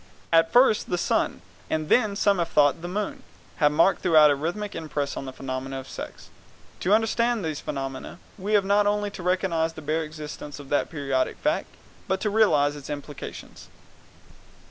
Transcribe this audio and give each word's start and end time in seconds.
At 0.33 0.51
first 0.51 0.89
the 0.89 0.97
sun, 0.97 1.43
and 1.69 1.87
then, 1.87 2.13
as 2.13 2.19
some 2.19 2.39
have 2.39 2.49
thought, 2.49 2.81
the 2.81 2.87
moon, 2.87 3.21
have 3.57 3.71
marked 3.71 4.01
throughout 4.01 4.31
a 4.31 4.35
rhythmic 4.35 4.73
impress 4.73 5.15
on 5.15 5.25
the 5.25 5.31
phenomena 5.31 5.79
of 5.79 5.87
sex. 5.87 6.31
To 6.79 6.91
understand 6.95 7.45
these 7.45 7.59
phenomena 7.61 8.17
we 8.35 8.53
have 8.53 8.65
not 8.65 8.87
only 8.87 9.11
to 9.11 9.21
recognize 9.21 9.73
the 9.73 9.83
bare 9.83 10.03
existence 10.03 10.59
of 10.59 10.69
that 10.69 10.89
periodic 10.89 11.37
fact, 11.37 11.67
but 12.07 12.19
to 12.21 12.31
realize 12.31 12.75
its 12.75 12.89
implications. 12.89 13.67